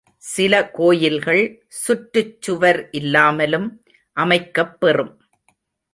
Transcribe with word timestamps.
சில 0.23 0.69
கோயில்கள் 0.69 1.43
சுற்றுச் 1.67 2.41
சுவர் 2.41 2.89
இல்லாமலும் 2.91 3.67
அமைக்கப் 4.17 4.79
பெறும். 4.79 5.13